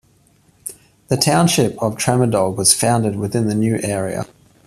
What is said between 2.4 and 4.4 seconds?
was founded within the new area.